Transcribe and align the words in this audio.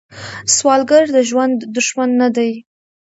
سوالګر 0.55 1.03
د 1.15 1.17
ژوند 1.29 1.57
دښمن 1.75 2.09
نه 2.21 2.27
دی 2.35 2.51